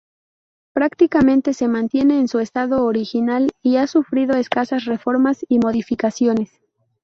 [0.73, 6.49] Prácticamente se mantiene en su estado original y ha sufrido escasas reformas y modificaciones.